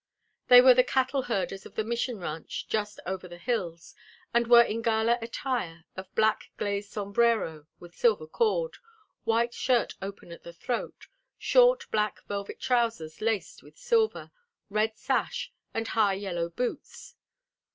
[0.47, 3.93] They were the cattle herders of the Mission ranch just over the hills,
[4.33, 8.77] and were in gala attire of black glazed sombrero with silver cord,
[9.25, 11.05] white shirt open at the throat,
[11.37, 14.31] short black velvet trousers laced with silver,
[14.71, 17.13] red sash and high yellow boots.